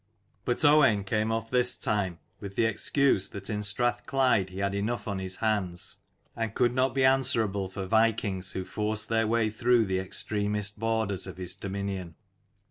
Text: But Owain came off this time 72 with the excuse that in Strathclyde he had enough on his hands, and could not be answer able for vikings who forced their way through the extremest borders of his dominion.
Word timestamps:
But 0.45 0.65
Owain 0.65 1.03
came 1.03 1.31
off 1.31 1.51
this 1.51 1.75
time 1.75 2.13
72 2.37 2.37
with 2.39 2.55
the 2.55 2.65
excuse 2.65 3.29
that 3.29 3.51
in 3.51 3.61
Strathclyde 3.61 4.49
he 4.49 4.57
had 4.57 4.73
enough 4.73 5.07
on 5.07 5.19
his 5.19 5.35
hands, 5.35 5.97
and 6.35 6.55
could 6.55 6.73
not 6.73 6.95
be 6.95 7.05
answer 7.05 7.45
able 7.45 7.69
for 7.69 7.85
vikings 7.85 8.53
who 8.53 8.65
forced 8.65 9.09
their 9.09 9.27
way 9.27 9.51
through 9.51 9.85
the 9.85 9.99
extremest 9.99 10.79
borders 10.79 11.27
of 11.27 11.37
his 11.37 11.53
dominion. 11.53 12.15